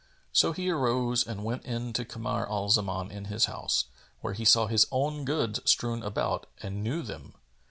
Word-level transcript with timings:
So 0.33 0.51
he 0.51 0.67
arose 0.71 1.27
and 1.27 1.43
went 1.43 1.63
in 1.63 1.93
to 1.93 2.03
Kamar 2.03 2.49
al 2.49 2.69
Zaman 2.71 3.11
in 3.11 3.25
his 3.25 3.45
house; 3.45 3.85
where 4.21 4.33
he 4.33 4.45
saw 4.45 4.65
his 4.65 4.87
own 4.91 5.25
goods 5.25 5.59
strewn 5.65 6.01
about 6.01 6.47
and 6.57 6.83
knew 6.83 7.03
them. 7.03 7.35